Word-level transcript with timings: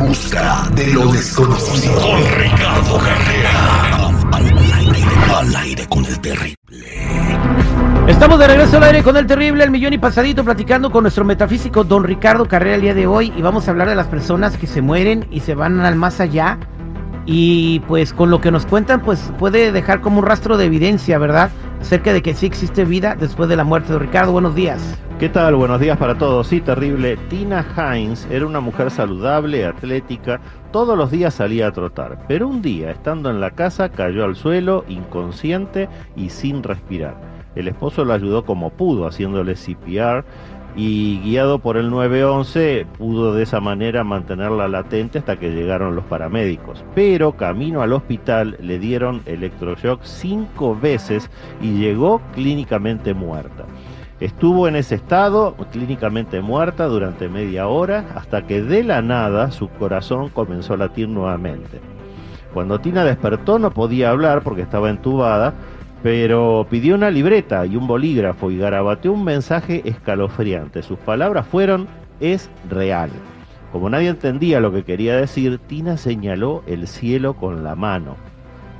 busca 0.00 0.68
de 0.74 0.86
lo 0.92 1.06
desconocido. 1.12 2.00
Con 2.00 2.20
Ricardo 2.38 2.98
Carrera. 2.98 4.08
Al, 4.32 4.44
aire, 4.74 5.00
al 5.36 5.56
aire 5.56 5.86
con 5.88 6.04
el 6.04 6.18
terrible. 6.20 6.56
Estamos 8.08 8.38
de 8.38 8.48
regreso 8.48 8.78
al 8.78 8.84
aire 8.84 9.02
con 9.02 9.16
el 9.16 9.26
terrible, 9.26 9.62
el 9.62 9.70
millón 9.70 9.92
y 9.92 9.98
pasadito, 9.98 10.42
platicando 10.42 10.90
con 10.90 11.04
nuestro 11.04 11.24
metafísico 11.24 11.84
don 11.84 12.02
Ricardo 12.02 12.46
Carrera 12.48 12.76
el 12.76 12.80
día 12.80 12.94
de 12.94 13.06
hoy 13.06 13.32
y 13.36 13.42
vamos 13.42 13.68
a 13.68 13.70
hablar 13.72 13.88
de 13.88 13.94
las 13.94 14.06
personas 14.06 14.56
que 14.56 14.66
se 14.66 14.80
mueren 14.80 15.28
y 15.30 15.40
se 15.40 15.54
van 15.54 15.80
al 15.80 15.96
más 15.96 16.18
allá 16.20 16.58
y 17.26 17.80
pues 17.80 18.12
con 18.12 18.30
lo 18.30 18.40
que 18.40 18.50
nos 18.50 18.66
cuentan 18.66 19.02
pues 19.02 19.32
puede 19.38 19.70
dejar 19.70 20.00
como 20.00 20.18
un 20.20 20.26
rastro 20.26 20.56
de 20.56 20.64
evidencia, 20.64 21.18
¿verdad? 21.18 21.50
Acerca 21.80 22.12
de 22.12 22.22
que 22.22 22.34
sí 22.34 22.46
existe 22.46 22.84
vida 22.84 23.16
después 23.18 23.48
de 23.48 23.56
la 23.56 23.64
muerte 23.64 23.92
de 23.92 23.98
Ricardo. 23.98 24.32
Buenos 24.32 24.54
días. 24.54 24.98
¿Qué 25.18 25.28
tal? 25.28 25.56
Buenos 25.56 25.80
días 25.80 25.96
para 25.98 26.16
todos. 26.16 26.46
Sí, 26.46 26.60
terrible. 26.60 27.16
Tina 27.28 27.64
Hines 27.76 28.28
era 28.30 28.46
una 28.46 28.60
mujer 28.60 28.90
saludable, 28.90 29.64
atlética, 29.64 30.40
todos 30.72 30.96
los 30.96 31.10
días 31.10 31.34
salía 31.34 31.66
a 31.66 31.72
trotar, 31.72 32.24
pero 32.28 32.46
un 32.46 32.62
día, 32.62 32.90
estando 32.90 33.28
en 33.28 33.40
la 33.40 33.50
casa, 33.50 33.88
cayó 33.88 34.24
al 34.24 34.36
suelo, 34.36 34.84
inconsciente 34.88 35.88
y 36.14 36.30
sin 36.30 36.62
respirar. 36.62 37.39
El 37.54 37.68
esposo 37.68 38.04
la 38.04 38.14
ayudó 38.14 38.44
como 38.44 38.70
pudo, 38.70 39.06
haciéndole 39.06 39.54
CPR 39.54 40.24
y 40.76 41.18
guiado 41.20 41.58
por 41.58 41.76
el 41.76 41.90
911 41.90 42.86
pudo 42.96 43.34
de 43.34 43.42
esa 43.42 43.60
manera 43.60 44.04
mantenerla 44.04 44.68
latente 44.68 45.18
hasta 45.18 45.36
que 45.36 45.50
llegaron 45.50 45.96
los 45.96 46.04
paramédicos. 46.04 46.84
Pero 46.94 47.32
camino 47.32 47.82
al 47.82 47.92
hospital 47.92 48.56
le 48.60 48.78
dieron 48.78 49.22
electroshock 49.26 50.02
cinco 50.02 50.78
veces 50.80 51.30
y 51.60 51.78
llegó 51.78 52.20
clínicamente 52.34 53.14
muerta. 53.14 53.64
Estuvo 54.20 54.68
en 54.68 54.76
ese 54.76 54.96
estado, 54.96 55.56
clínicamente 55.72 56.42
muerta, 56.42 56.86
durante 56.86 57.30
media 57.30 57.68
hora, 57.68 58.04
hasta 58.14 58.46
que 58.46 58.60
de 58.60 58.84
la 58.84 59.00
nada 59.00 59.50
su 59.50 59.68
corazón 59.70 60.28
comenzó 60.28 60.74
a 60.74 60.76
latir 60.76 61.08
nuevamente. 61.08 61.80
Cuando 62.52 62.80
Tina 62.80 63.04
despertó 63.04 63.58
no 63.58 63.70
podía 63.70 64.10
hablar 64.10 64.42
porque 64.42 64.60
estaba 64.60 64.90
entubada, 64.90 65.54
pero 66.02 66.66
pidió 66.70 66.94
una 66.94 67.10
libreta 67.10 67.66
y 67.66 67.76
un 67.76 67.86
bolígrafo 67.86 68.50
y 68.50 68.58
garabateó 68.58 69.12
un 69.12 69.24
mensaje 69.24 69.82
escalofriante. 69.84 70.82
Sus 70.82 70.98
palabras 70.98 71.46
fueron, 71.46 71.88
es 72.20 72.50
real. 72.68 73.10
Como 73.72 73.90
nadie 73.90 74.08
entendía 74.08 74.60
lo 74.60 74.72
que 74.72 74.84
quería 74.84 75.16
decir, 75.16 75.58
Tina 75.58 75.96
señaló 75.96 76.62
el 76.66 76.88
cielo 76.88 77.34
con 77.34 77.62
la 77.62 77.74
mano. 77.74 78.16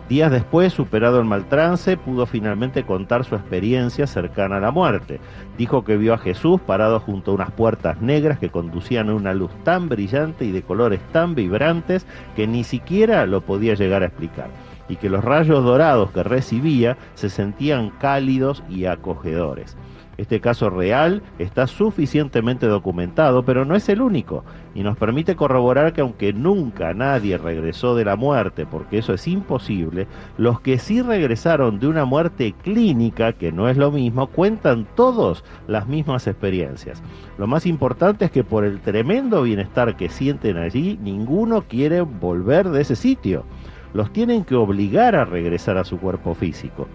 Días 0.09 0.33
después, 0.33 0.73
superado 0.73 1.21
el 1.21 1.25
mal 1.27 1.49
trance, 1.49 1.97
pudo 1.97 2.27
finalmente 2.27 2.83
contar 2.83 3.25
su 3.25 3.37
experiencia 3.37 4.09
cercana 4.09 4.57
a 4.57 4.61
la 4.61 4.73
muerte. 4.73 5.21
Dijo 5.57 5.85
que 5.85 5.97
vio 5.97 6.15
a 6.15 6.19
Jesús 6.19 6.61
parado 6.61 6.99
junto 6.99 7.31
a 7.31 7.35
unas 7.35 7.53
puertas 7.53 8.01
negras 8.03 8.41
que 8.41 8.49
conducían 8.49 9.09
a 9.09 9.15
una 9.15 9.35
luz 9.35 9.53
tan 9.63 9.89
brillante 9.89 10.45
y 10.45 10.51
de 10.51 10.63
colores 10.63 10.99
tan 11.13 11.37
vibrantes 11.37 12.07
que 12.35 12.49
ni 12.49 12.65
siquiera 12.65 13.25
lo 13.27 13.43
podía 13.43 13.75
llegar 13.75 14.03
a 14.03 14.07
explicar 14.07 14.49
y 14.91 14.97
que 14.97 15.09
los 15.09 15.25
rayos 15.25 15.65
dorados 15.65 16.11
que 16.11 16.25
recibía 16.25 16.99
se 17.15 17.31
sentían 17.31 17.91
cálidos 17.91 18.63
y 18.69 18.87
acogedores. 18.87 19.77
Este 20.21 20.41
caso 20.41 20.69
real 20.69 21.23
está 21.39 21.67
suficientemente 21.67 22.67
documentado, 22.67 23.43
pero 23.43 23.65
no 23.65 23.75
es 23.75 23.89
el 23.89 24.03
único, 24.03 24.45
y 24.75 24.83
nos 24.83 24.99
permite 24.99 25.35
corroborar 25.35 25.95
que 25.95 26.03
aunque 26.03 26.35
nunca 26.35 26.93
nadie 26.93 27.39
regresó 27.39 27.95
de 27.95 28.05
la 28.05 28.17
muerte, 28.17 28.67
porque 28.67 28.99
eso 28.99 29.15
es 29.15 29.27
imposible, 29.27 30.09
los 30.37 30.61
que 30.61 30.79
sí 30.79 31.01
regresaron 31.01 31.81
de 31.81 31.87
una 31.87 32.05
muerte 32.05 32.55
clínica, 32.63 33.33
que 33.33 33.51
no 33.51 33.71
es 33.71 33.79
lo 33.79 33.91
mismo, 33.93 34.27
cuentan 34.27 34.87
todos 34.95 35.43
las 35.67 35.87
mismas 35.87 36.27
experiencias. 36.27 37.03
Lo 37.39 37.47
más 37.47 37.65
importante 37.65 38.27
es 38.27 38.31
que 38.31 38.45
por 38.45 38.67
el 38.67 38.81
tremendo 38.81 39.41
bienestar 39.41 39.97
que 39.97 40.11
sienten 40.11 40.59
allí, 40.59 40.99
ninguno 41.01 41.63
quiere 41.63 42.03
volver 42.03 42.69
de 42.69 42.83
ese 42.83 42.95
sitio 42.95 43.47
los 43.95 44.13
tienen 44.13 44.45
que 44.45 44.55
obligar 44.55 45.15
a 45.15 45.25
regresar 45.25 45.77
a 45.79 45.85
su 45.85 45.99
cuerpo 45.99 46.35
físico. 46.35 46.89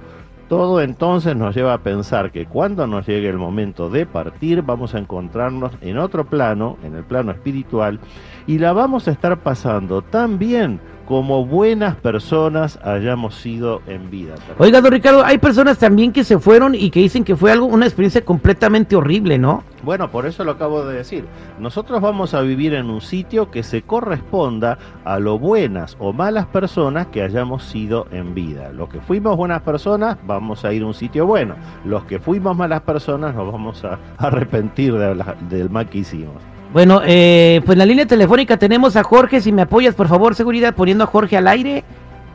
Todo 0.47 0.79
entonces 0.81 1.35
nos 1.35 1.55
lleva 1.55 1.73
a 1.73 1.79
pensar 1.79 2.31
que 2.31 2.45
cuando 2.45 2.85
nos 2.85 3.07
llegue 3.07 3.29
el 3.29 3.37
momento 3.37 3.89
de 3.89 4.05
partir 4.05 4.61
vamos 4.61 4.93
a 4.93 4.99
encontrarnos 4.99 5.71
en 5.81 5.97
otro 5.97 6.25
plano, 6.25 6.77
en 6.83 6.93
el 6.93 7.03
plano 7.03 7.31
espiritual, 7.31 7.99
y 8.45 8.59
la 8.59 8.71
vamos 8.71 9.07
a 9.07 9.11
estar 9.11 9.39
pasando 9.39 10.03
tan 10.03 10.37
bien 10.37 10.79
como 11.07 11.45
buenas 11.45 11.95
personas 11.95 12.79
hayamos 12.83 13.35
sido 13.35 13.81
en 13.87 14.09
vida. 14.11 14.35
Oiga, 14.57 14.81
don 14.81 14.91
Ricardo, 14.91 15.23
hay 15.23 15.39
personas 15.39 15.77
también 15.77 16.11
que 16.11 16.23
se 16.23 16.37
fueron 16.37 16.75
y 16.75 16.89
que 16.91 16.99
dicen 16.99 17.23
que 17.23 17.35
fue 17.35 17.51
algo, 17.51 17.65
una 17.65 17.85
experiencia 17.85 18.23
completamente 18.23 18.95
horrible, 18.95 19.37
¿no? 19.37 19.63
Bueno, 19.85 20.09
por 20.09 20.25
eso 20.25 20.43
lo 20.43 20.53
acabo 20.53 20.83
de 20.83 20.97
decir. 20.97 21.25
Nosotros 21.59 22.01
vamos 22.01 22.33
a 22.33 22.41
vivir 22.41 22.73
en 22.73 22.89
un 22.89 23.01
sitio 23.01 23.51
que 23.51 23.61
se 23.61 23.83
corresponda 23.83 24.79
a 25.05 25.19
lo 25.19 25.37
buenas 25.37 25.95
o 25.99 26.11
malas 26.11 26.47
personas 26.47 27.07
que 27.07 27.21
hayamos 27.21 27.63
sido 27.63 28.07
en 28.11 28.33
vida. 28.33 28.71
Los 28.73 28.89
que 28.89 28.99
fuimos 28.99 29.37
buenas 29.37 29.61
personas 29.61 30.17
vamos 30.25 30.65
a 30.65 30.73
ir 30.73 30.81
a 30.81 30.87
un 30.87 30.95
sitio 30.95 31.27
bueno. 31.27 31.53
Los 31.85 32.03
que 32.05 32.17
fuimos 32.17 32.57
malas 32.57 32.81
personas 32.81 33.35
nos 33.35 33.51
vamos 33.51 33.85
a 33.85 33.99
arrepentir 34.17 34.95
del 34.95 35.69
mal 35.69 35.87
que 35.87 35.99
hicimos. 35.99 36.41
Bueno, 36.73 37.01
eh, 37.05 37.61
pues 37.63 37.75
en 37.75 37.79
la 37.79 37.85
línea 37.85 38.07
telefónica 38.07 38.57
tenemos 38.57 38.95
a 38.95 39.03
Jorge. 39.03 39.39
Si 39.39 39.51
me 39.51 39.61
apoyas, 39.61 39.93
por 39.93 40.07
favor, 40.07 40.33
seguridad, 40.33 40.73
poniendo 40.73 41.03
a 41.03 41.07
Jorge 41.07 41.37
al 41.37 41.47
aire. 41.47 41.83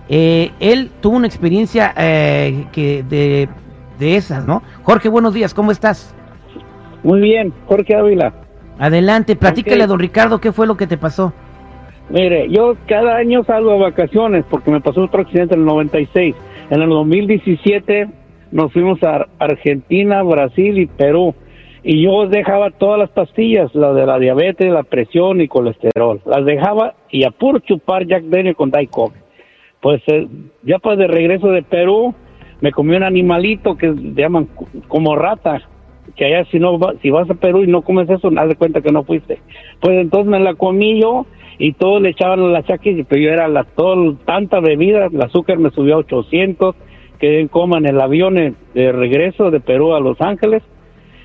Eh, 0.08 0.52
él 0.60 0.92
tuvo 1.00 1.16
una 1.16 1.26
experiencia 1.26 1.92
eh, 1.96 2.66
que 2.70 3.02
de, 3.02 3.48
de 3.98 4.16
esas, 4.16 4.46
¿no? 4.46 4.62
Jorge, 4.84 5.08
buenos 5.08 5.34
días, 5.34 5.52
¿cómo 5.52 5.72
estás? 5.72 6.14
Muy 7.02 7.20
bien, 7.20 7.52
Jorge 7.66 7.94
Ávila. 7.94 8.32
Adelante, 8.78 9.36
platícale 9.36 9.84
a 9.84 9.86
don 9.86 9.98
Ricardo 9.98 10.40
qué 10.40 10.52
fue 10.52 10.66
lo 10.66 10.76
que 10.76 10.86
te 10.86 10.96
pasó. 10.96 11.32
Mire, 12.08 12.48
yo 12.50 12.76
cada 12.86 13.16
año 13.16 13.44
salgo 13.44 13.72
a 13.72 13.76
vacaciones 13.76 14.44
porque 14.50 14.70
me 14.70 14.80
pasó 14.80 15.02
otro 15.02 15.22
accidente 15.22 15.54
en 15.54 15.60
el 15.60 15.66
96. 15.66 16.34
En 16.70 16.82
el 16.82 16.88
2017 16.88 18.08
nos 18.50 18.72
fuimos 18.72 19.02
a 19.02 19.26
Argentina, 19.38 20.22
Brasil 20.22 20.78
y 20.78 20.86
Perú 20.86 21.34
y 21.82 22.02
yo 22.02 22.26
dejaba 22.26 22.70
todas 22.70 22.98
las 22.98 23.10
pastillas, 23.10 23.74
la 23.74 23.92
de 23.92 24.06
la 24.06 24.18
diabetes, 24.18 24.70
la 24.70 24.82
presión 24.82 25.40
y 25.40 25.48
colesterol. 25.48 26.20
Las 26.26 26.44
dejaba 26.44 26.94
y 27.10 27.24
a 27.24 27.30
puro 27.30 27.58
chupar 27.60 28.06
Jack 28.06 28.24
Daniel 28.24 28.56
con 28.56 28.70
Diet 28.70 28.90
Coke. 28.90 29.16
Pues 29.80 30.02
eh, 30.08 30.26
ya 30.62 30.78
pues 30.78 30.98
de 30.98 31.06
regreso 31.06 31.48
de 31.48 31.62
Perú 31.62 32.14
me 32.60 32.72
comí 32.72 32.96
un 32.96 33.02
animalito 33.02 33.76
que 33.76 33.94
se 33.94 34.14
llaman 34.14 34.48
como 34.88 35.16
rata, 35.16 35.62
que 36.16 36.24
allá 36.24 36.44
si 36.50 36.58
no 36.58 36.78
si 37.02 37.10
vas 37.10 37.28
a 37.30 37.34
Perú 37.34 37.62
y 37.62 37.66
no 37.66 37.82
comes 37.82 38.08
eso, 38.08 38.30
haz 38.36 38.48
de 38.48 38.56
cuenta 38.56 38.80
que 38.80 38.92
no 38.92 39.04
fuiste. 39.04 39.38
Pues 39.80 39.98
entonces 39.98 40.30
me 40.30 40.40
la 40.40 40.54
comí 40.54 41.00
yo 41.00 41.26
y 41.58 41.72
todos 41.72 42.00
le 42.00 42.10
echaban 42.10 42.52
la 42.52 42.62
chaquis, 42.62 43.04
pero 43.08 43.20
yo 43.20 43.30
era 43.30 43.48
la 43.48 43.64
todo, 43.64 44.14
tanta 44.24 44.60
bebida, 44.60 45.06
el 45.06 45.22
azúcar 45.22 45.58
me 45.58 45.70
subió 45.70 45.96
a 45.96 45.98
800, 45.98 46.74
quedé 47.18 47.40
en 47.40 47.48
coma 47.48 47.78
en 47.78 47.86
el 47.86 48.00
avión 48.00 48.34
de 48.74 48.92
regreso 48.92 49.50
de 49.50 49.60
Perú 49.60 49.94
a 49.94 50.00
Los 50.00 50.20
Ángeles 50.20 50.62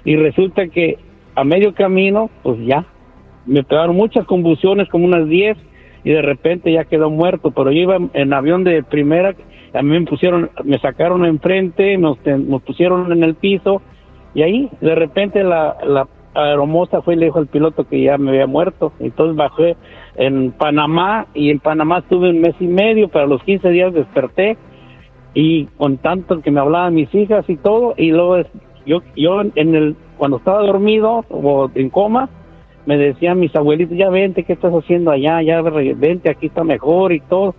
y 0.03 0.15
resulta 0.15 0.67
que 0.67 0.97
a 1.35 1.43
medio 1.43 1.73
camino, 1.73 2.29
pues 2.43 2.57
ya, 2.65 2.85
me 3.45 3.63
pegaron 3.63 3.95
muchas 3.95 4.25
convulsiones, 4.25 4.89
como 4.89 5.05
unas 5.05 5.27
10, 5.27 5.57
y 6.03 6.11
de 6.11 6.21
repente 6.21 6.71
ya 6.71 6.85
quedó 6.85 7.09
muerto, 7.09 7.51
pero 7.51 7.71
yo 7.71 7.81
iba 7.81 7.97
en 8.13 8.33
avión 8.33 8.63
de 8.63 8.83
primera, 8.83 9.35
a 9.73 9.81
mí 9.81 9.99
me 9.99 10.05
pusieron, 10.05 10.49
me 10.63 10.79
sacaron 10.79 11.25
enfrente, 11.25 11.97
nos, 11.97 12.17
nos 12.25 12.61
pusieron 12.61 13.11
en 13.11 13.23
el 13.23 13.35
piso, 13.35 13.81
y 14.35 14.43
ahí 14.43 14.69
de 14.81 14.93
repente 14.93 15.43
la, 15.43 15.77
la 15.83 16.07
aeromoza 16.35 17.01
fue 17.01 17.15
y 17.15 17.17
le 17.17 17.25
dijo 17.25 17.39
al 17.39 17.47
piloto 17.47 17.87
que 17.87 18.01
ya 18.01 18.17
me 18.17 18.31
había 18.31 18.45
muerto, 18.45 18.91
entonces 18.99 19.35
bajé 19.35 19.75
en 20.17 20.51
Panamá, 20.51 21.27
y 21.33 21.49
en 21.49 21.59
Panamá 21.59 21.99
estuve 21.99 22.29
un 22.29 22.41
mes 22.41 22.55
y 22.59 22.67
medio, 22.67 23.07
pero 23.07 23.25
los 23.25 23.41
15 23.43 23.69
días 23.69 23.93
desperté, 23.93 24.57
y 25.33 25.65
con 25.77 25.97
tanto 25.97 26.41
que 26.41 26.51
me 26.51 26.59
hablaban 26.59 26.93
mis 26.93 27.13
hijas 27.15 27.49
y 27.49 27.57
todo, 27.57 27.95
y 27.97 28.11
luego 28.11 28.37
yo, 28.85 29.01
yo 29.15 29.41
en 29.41 29.75
el, 29.75 29.95
cuando 30.17 30.38
estaba 30.38 30.61
dormido 30.61 31.25
o 31.29 31.69
en 31.73 31.89
coma, 31.89 32.29
me 32.85 32.97
decían 32.97 33.39
mis 33.39 33.55
abuelitos, 33.55 33.97
ya 33.97 34.09
vente, 34.09 34.43
¿qué 34.43 34.53
estás 34.53 34.73
haciendo 34.73 35.11
allá? 35.11 35.41
Ya 35.41 35.61
vente, 35.61 36.29
aquí 36.29 36.47
está 36.47 36.63
mejor 36.63 37.13
y 37.13 37.19
todo. 37.19 37.55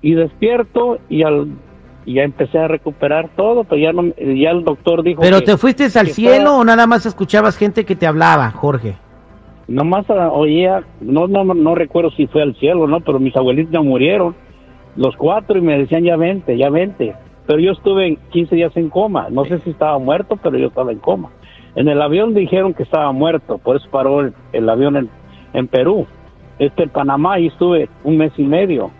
Y 0.00 0.14
despierto 0.14 0.98
y 1.08 1.22
al 1.22 1.48
y 2.06 2.14
ya 2.14 2.22
empecé 2.22 2.58
a 2.58 2.68
recuperar 2.68 3.30
todo, 3.36 3.64
pero 3.64 3.80
ya 3.80 3.92
no, 3.92 4.12
ya 4.16 4.50
el 4.50 4.64
doctor 4.64 5.02
dijo 5.02 5.22
¿Pero 5.22 5.38
que- 5.40 5.46
te 5.46 5.56
fuiste 5.56 5.84
al 5.84 6.08
cielo 6.08 6.34
estaba- 6.36 6.56
o 6.58 6.64
nada 6.64 6.86
más 6.86 7.06
escuchabas 7.06 7.56
gente 7.56 7.84
que 7.84 7.96
te 7.96 8.06
hablaba, 8.06 8.50
Jorge? 8.50 8.94
Nomás 9.66 10.08
ah, 10.10 10.28
oía, 10.30 10.82
no, 11.00 11.26
no, 11.26 11.42
no 11.44 11.74
recuerdo 11.74 12.10
si 12.10 12.26
fue 12.26 12.42
al 12.42 12.54
cielo, 12.56 12.86
¿no? 12.86 13.00
Pero 13.00 13.18
mis 13.18 13.34
abuelitos 13.34 13.72
ya 13.72 13.80
murieron, 13.80 14.34
los 14.96 15.16
cuatro, 15.16 15.58
y 15.58 15.62
me 15.62 15.78
decían, 15.78 16.04
ya 16.04 16.16
vente, 16.16 16.56
ya 16.58 16.68
vente. 16.68 17.14
Pero 17.46 17.58
yo 17.58 17.72
estuve 17.72 18.06
en 18.06 18.16
15 18.30 18.54
días 18.56 18.76
en 18.76 18.90
coma. 18.90 19.28
No 19.30 19.44
sé 19.46 19.58
si 19.60 19.70
estaba 19.70 19.98
muerto, 19.98 20.38
pero 20.42 20.58
yo 20.58 20.66
estaba 20.68 20.92
en 20.92 20.98
coma. 20.98 21.30
En 21.76 21.88
el 21.88 22.00
avión 22.02 22.34
dijeron 22.34 22.74
que 22.74 22.82
estaba 22.82 23.10
muerto, 23.12 23.58
por 23.58 23.76
eso 23.76 23.86
paró 23.90 24.20
el, 24.20 24.34
el 24.52 24.68
avión 24.68 24.96
en, 24.96 25.10
en 25.54 25.66
Perú. 25.66 26.06
Este, 26.58 26.84
en 26.84 26.90
Panamá, 26.90 27.38
y 27.40 27.46
estuve 27.48 27.88
un 28.04 28.16
mes 28.18 28.32
y 28.36 28.44
medio. 28.44 28.90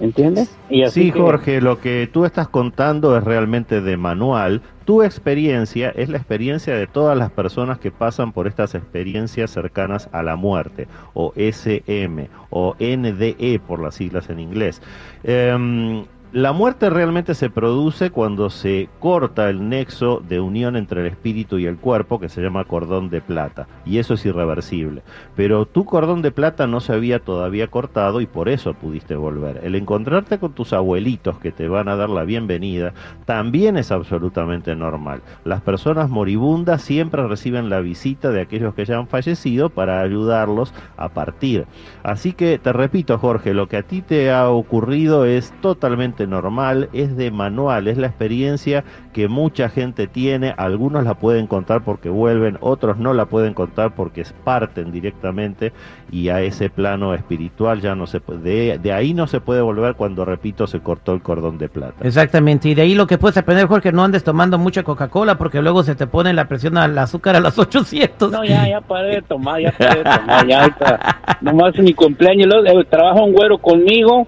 ¿Entiendes? 0.00 0.56
Y 0.70 0.82
así 0.82 1.02
Sí, 1.04 1.12
que- 1.12 1.20
Jorge, 1.20 1.60
lo 1.60 1.78
que 1.78 2.08
tú 2.10 2.24
estás 2.24 2.48
contando 2.48 3.16
es 3.18 3.22
realmente 3.22 3.82
de 3.82 3.96
manual. 3.98 4.62
Tu 4.86 5.02
experiencia 5.02 5.90
es 5.90 6.08
la 6.08 6.16
experiencia 6.16 6.74
de 6.74 6.86
todas 6.86 7.16
las 7.18 7.30
personas 7.30 7.78
que 7.78 7.90
pasan 7.90 8.32
por 8.32 8.46
estas 8.46 8.74
experiencias 8.74 9.50
cercanas 9.50 10.08
a 10.12 10.22
la 10.22 10.36
muerte, 10.36 10.88
o 11.12 11.32
SM, 11.36 12.28
o 12.48 12.74
NDE 12.80 13.60
por 13.60 13.80
las 13.80 13.94
siglas 13.96 14.30
en 14.30 14.40
inglés. 14.40 14.80
Em, 15.22 16.04
la 16.32 16.52
muerte 16.52 16.90
realmente 16.90 17.34
se 17.34 17.50
produce 17.50 18.10
cuando 18.10 18.50
se 18.50 18.88
corta 19.00 19.50
el 19.50 19.68
nexo 19.68 20.22
de 20.28 20.38
unión 20.38 20.76
entre 20.76 21.00
el 21.00 21.08
espíritu 21.08 21.58
y 21.58 21.66
el 21.66 21.76
cuerpo, 21.76 22.20
que 22.20 22.28
se 22.28 22.40
llama 22.40 22.66
cordón 22.66 23.10
de 23.10 23.20
plata, 23.20 23.66
y 23.84 23.98
eso 23.98 24.14
es 24.14 24.24
irreversible. 24.24 25.02
Pero 25.34 25.66
tu 25.66 25.84
cordón 25.84 26.22
de 26.22 26.30
plata 26.30 26.68
no 26.68 26.78
se 26.78 26.92
había 26.92 27.18
todavía 27.18 27.66
cortado 27.66 28.20
y 28.20 28.26
por 28.26 28.48
eso 28.48 28.74
pudiste 28.74 29.16
volver. 29.16 29.60
El 29.64 29.74
encontrarte 29.74 30.38
con 30.38 30.52
tus 30.52 30.72
abuelitos 30.72 31.38
que 31.38 31.50
te 31.50 31.66
van 31.66 31.88
a 31.88 31.96
dar 31.96 32.10
la 32.10 32.22
bienvenida 32.22 32.94
también 33.24 33.76
es 33.76 33.90
absolutamente 33.90 34.76
normal. 34.76 35.22
Las 35.44 35.62
personas 35.62 36.10
moribundas 36.10 36.82
siempre 36.82 37.26
reciben 37.26 37.70
la 37.70 37.80
visita 37.80 38.30
de 38.30 38.42
aquellos 38.42 38.74
que 38.74 38.84
ya 38.84 38.98
han 38.98 39.08
fallecido 39.08 39.68
para 39.68 40.00
ayudarlos 40.00 40.72
a 40.96 41.08
partir. 41.08 41.66
Así 42.04 42.34
que 42.34 42.60
te 42.60 42.72
repito, 42.72 43.18
Jorge, 43.18 43.52
lo 43.52 43.66
que 43.66 43.78
a 43.78 43.82
ti 43.82 44.00
te 44.00 44.30
ha 44.30 44.48
ocurrido 44.48 45.24
es 45.24 45.52
totalmente 45.60 46.19
normal, 46.26 46.88
es 46.92 47.16
de 47.16 47.30
manual, 47.30 47.88
es 47.88 47.98
la 47.98 48.06
experiencia 48.06 48.84
que 49.12 49.28
mucha 49.28 49.68
gente 49.68 50.06
tiene, 50.06 50.54
algunos 50.56 51.04
la 51.04 51.14
pueden 51.14 51.46
contar 51.46 51.82
porque 51.82 52.08
vuelven, 52.08 52.58
otros 52.60 52.98
no 52.98 53.14
la 53.14 53.26
pueden 53.26 53.54
contar 53.54 53.94
porque 53.94 54.24
parten 54.44 54.92
directamente 54.92 55.72
y 56.10 56.28
a 56.28 56.40
ese 56.42 56.70
plano 56.70 57.14
espiritual 57.14 57.80
ya 57.80 57.94
no 57.94 58.06
se 58.06 58.20
puede, 58.20 58.40
de, 58.40 58.78
de 58.78 58.92
ahí 58.92 59.14
no 59.14 59.26
se 59.26 59.40
puede 59.40 59.60
volver 59.60 59.94
cuando, 59.94 60.24
repito, 60.24 60.66
se 60.66 60.80
cortó 60.80 61.12
el 61.12 61.22
cordón 61.22 61.58
de 61.58 61.68
plata. 61.68 61.96
Exactamente, 62.02 62.68
y 62.68 62.74
de 62.74 62.82
ahí 62.82 62.94
lo 62.94 63.06
que 63.06 63.18
puedes 63.18 63.36
aprender, 63.36 63.66
Jorge, 63.66 63.92
no 63.92 64.04
andes 64.04 64.24
tomando 64.24 64.58
mucha 64.58 64.82
Coca-Cola 64.82 65.36
porque 65.38 65.62
luego 65.62 65.82
se 65.82 65.94
te 65.94 66.06
pone 66.06 66.32
la 66.32 66.46
presión 66.46 66.76
al 66.76 66.96
azúcar 66.98 67.36
a 67.36 67.40
los 67.40 67.58
800. 67.58 68.30
No, 68.30 68.44
ya, 68.44 68.68
ya 68.68 68.80
paré 68.80 69.16
de 69.16 69.22
tomar, 69.22 69.60
ya 69.60 69.72
paré 69.72 69.98
de 69.98 70.04
tomar, 70.04 70.46
ya 70.46 70.62
ahorita, 70.62 71.38
nomás 71.40 71.78
mi 71.78 71.94
cumpleaños, 71.94 72.52
eh, 72.66 72.84
trabaja 72.88 73.22
un 73.22 73.32
güero 73.32 73.58
conmigo, 73.58 74.26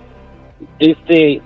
este, 0.78 1.42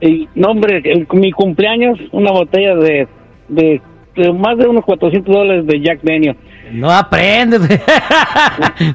y, 0.00 0.28
no 0.34 0.48
hombre, 0.52 0.80
el- 0.84 1.06
mi 1.12 1.30
cumpleaños, 1.32 1.98
una 2.12 2.30
botella 2.32 2.74
de, 2.76 3.06
de, 3.48 3.80
de 4.16 4.32
más 4.32 4.56
de 4.58 4.66
unos 4.66 4.84
400 4.84 5.32
dólares 5.34 5.66
de 5.66 5.80
Jack 5.80 6.00
Daniel. 6.02 6.36
No 6.72 6.90
aprendes. 6.90 7.60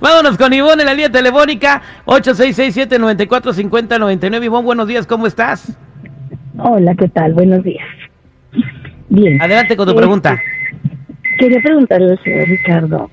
Vámonos 0.01 0.37
con 0.37 0.53
Ivonne 0.53 0.81
en 0.83 0.87
la 0.87 0.93
línea 0.93 1.09
telefónica 1.11 1.81
8667-945099. 2.05 4.45
Ivonne, 4.45 4.65
buenos 4.65 4.87
días, 4.87 5.05
¿cómo 5.05 5.27
estás? 5.27 5.77
Hola, 6.57 6.95
¿qué 6.95 7.09
tal? 7.09 7.33
Buenos 7.33 7.63
días. 7.63 7.85
Bien. 9.09 9.41
Adelante 9.41 9.75
con 9.75 9.85
tu 9.85 9.91
Este, 9.91 10.01
pregunta. 10.01 10.39
Quería 11.37 11.61
preguntarle 11.61 12.11
al 12.11 12.23
señor 12.23 12.47
Ricardo, 12.47 13.11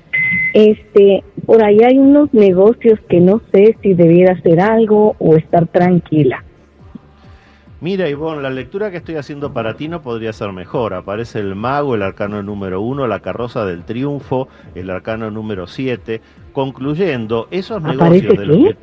este, 0.53 1.23
por 1.45 1.61
ahí 1.63 1.79
hay 1.83 1.97
unos 1.97 2.33
negocios 2.33 2.99
que 3.09 3.19
no 3.19 3.41
sé 3.51 3.75
si 3.81 3.93
debiera 3.93 4.33
hacer 4.33 4.61
algo 4.61 5.15
o 5.19 5.35
estar 5.35 5.67
tranquila. 5.67 6.41
Mira, 7.83 8.07
Ivonne, 8.07 8.41
la 8.41 8.49
lectura 8.49 8.91
que 8.91 8.95
estoy 8.95 9.17
haciendo 9.17 9.51
para 9.51 9.73
ti 9.73 9.89
no 9.89 10.01
podría 10.01 10.31
ser 10.31 10.53
mejor. 10.53 10.93
Aparece 10.93 11.39
el 11.39 11.53
mago, 11.53 11.95
el 11.95 12.01
arcano 12.01 12.41
número 12.41 12.79
uno, 12.79 13.07
la 13.07 13.19
carroza 13.19 13.65
del 13.65 13.83
triunfo, 13.83 14.47
el 14.73 14.89
arcano 14.89 15.29
número 15.29 15.67
siete, 15.67 16.21
concluyendo 16.53 17.49
esos 17.51 17.83
¿Aparece 17.83 17.97
negocios 17.97 18.37
de 18.37 18.45
los 18.45 18.57
que 18.57 18.77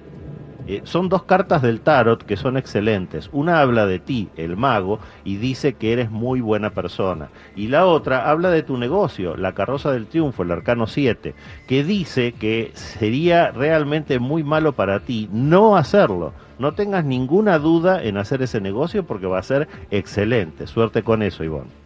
eh, 0.71 0.83
son 0.85 1.09
dos 1.09 1.25
cartas 1.25 1.63
del 1.63 1.81
tarot 1.81 2.23
que 2.25 2.37
son 2.37 2.57
excelentes. 2.57 3.29
Una 3.33 3.61
habla 3.61 3.87
de 3.87 3.99
ti, 3.99 4.29
el 4.37 4.57
mago, 4.57 5.01
y 5.25 5.37
dice 5.37 5.73
que 5.75 5.93
eres 5.93 6.13
muy 6.13 6.41
buena 6.41 6.71
persona. 6.71 7.31
Y 7.57 7.67
la 7.67 7.87
otra 7.87 8.31
habla 8.31 8.51
de 8.51 8.63
tu 8.63 8.79
negocio, 8.79 9.37
la 9.37 9.53
carroza 9.53 9.91
del 9.91 10.07
triunfo, 10.07 10.45
el 10.45 10.53
arcano 10.53 10.87
7, 10.87 11.35
que 11.67 11.83
dice 11.83 12.33
que 12.33 12.71
sería 12.75 13.51
realmente 13.51 14.21
muy 14.21 14.45
malo 14.45 14.73
para 14.73 15.01
ti 15.01 15.29
no 15.33 15.77
hacerlo. 15.77 16.33
No 16.61 16.75
tengas 16.75 17.05
ninguna 17.05 17.59
duda 17.59 18.03
en 18.05 18.17
hacer 18.17 18.41
ese 18.43 18.61
negocio 18.61 19.05
porque 19.05 19.27
va 19.27 19.41
a 19.41 19.43
ser 19.43 19.67
excelente. 19.91 20.69
Suerte 20.69 21.03
con 21.03 21.23
eso, 21.23 21.43
Ivonne. 21.43 21.80